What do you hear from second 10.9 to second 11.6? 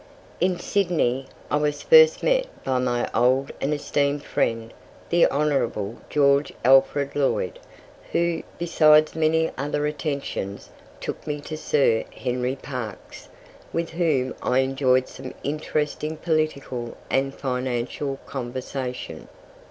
took me to